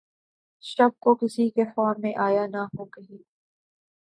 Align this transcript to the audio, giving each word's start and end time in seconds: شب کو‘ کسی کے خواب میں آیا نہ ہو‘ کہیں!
شب 0.63 0.91
کو‘ 0.99 1.13
کسی 1.15 1.49
کے 1.49 1.63
خواب 1.65 1.99
میں 1.99 2.13
آیا 2.19 2.45
نہ 2.47 2.61
ہو‘ 2.73 2.85
کہیں! 2.85 3.21